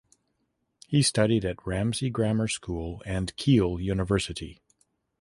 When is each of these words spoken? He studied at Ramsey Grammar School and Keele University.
He 0.87 1.03
studied 1.03 1.45
at 1.45 1.63
Ramsey 1.63 2.09
Grammar 2.09 2.47
School 2.47 3.03
and 3.05 3.35
Keele 3.35 3.79
University. 3.79 4.59